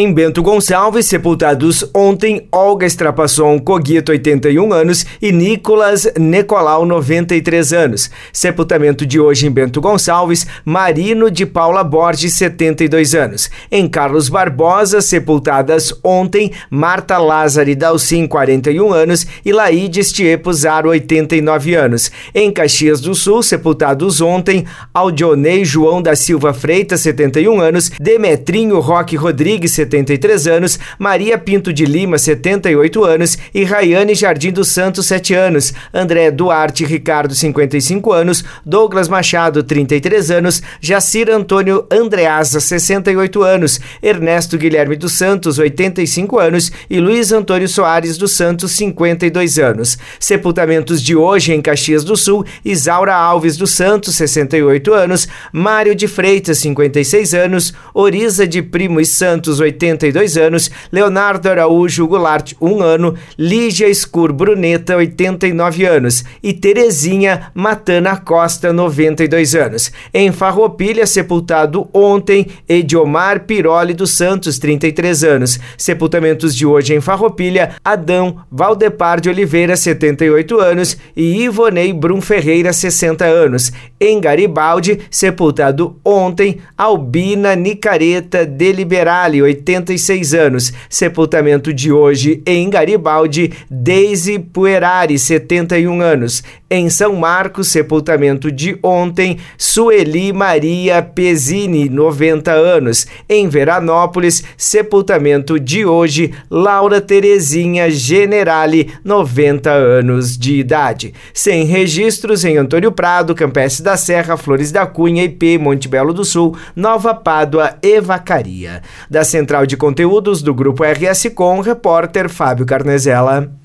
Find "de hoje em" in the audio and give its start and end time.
9.04-9.50, 51.02-51.60, 76.54-77.00, 91.72-92.68